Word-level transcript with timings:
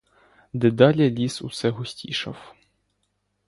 Дедалі 0.53 1.09
ліс 1.09 1.41
усе 1.41 1.69
густішав. 1.69 2.53